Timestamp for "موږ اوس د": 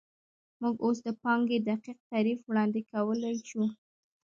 0.61-1.09